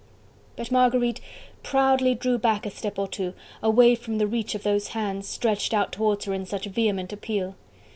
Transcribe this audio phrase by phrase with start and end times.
[0.55, 1.21] But Marguerite
[1.61, 5.75] proudly drew back a step or two, away from the reach of those hands, stretched
[5.75, 7.53] out towards her in such vehement appeal.